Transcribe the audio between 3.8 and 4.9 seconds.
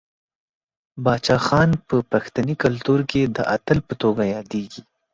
په توګه یادیږي.